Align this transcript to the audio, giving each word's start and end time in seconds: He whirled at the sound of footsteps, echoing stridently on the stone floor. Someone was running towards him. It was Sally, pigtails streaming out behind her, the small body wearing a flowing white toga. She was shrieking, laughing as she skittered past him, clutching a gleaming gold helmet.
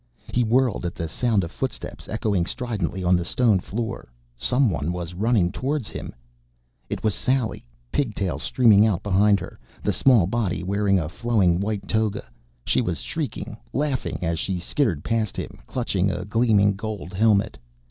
He 0.33 0.43
whirled 0.43 0.83
at 0.83 0.95
the 0.95 1.07
sound 1.07 1.43
of 1.43 1.51
footsteps, 1.51 2.09
echoing 2.09 2.47
stridently 2.47 3.03
on 3.03 3.15
the 3.15 3.23
stone 3.23 3.59
floor. 3.59 4.11
Someone 4.35 4.91
was 4.91 5.13
running 5.13 5.51
towards 5.51 5.89
him. 5.89 6.15
It 6.89 7.03
was 7.03 7.13
Sally, 7.13 7.67
pigtails 7.91 8.41
streaming 8.41 8.83
out 8.87 9.03
behind 9.03 9.39
her, 9.39 9.59
the 9.83 9.93
small 9.93 10.25
body 10.25 10.63
wearing 10.63 10.97
a 10.97 11.07
flowing 11.07 11.59
white 11.59 11.87
toga. 11.87 12.25
She 12.65 12.81
was 12.81 12.99
shrieking, 13.01 13.55
laughing 13.73 14.17
as 14.23 14.39
she 14.39 14.57
skittered 14.57 15.03
past 15.03 15.37
him, 15.37 15.59
clutching 15.67 16.09
a 16.09 16.25
gleaming 16.25 16.73
gold 16.73 17.13
helmet. 17.13 17.59